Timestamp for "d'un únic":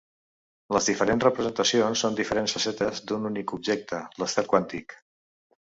3.13-3.55